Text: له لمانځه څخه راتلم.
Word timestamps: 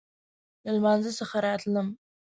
له 0.63 0.69
لمانځه 0.75 1.11
څخه 1.19 1.35
راتلم. 1.47 1.87